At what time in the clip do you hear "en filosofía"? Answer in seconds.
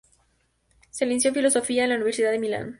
1.29-1.83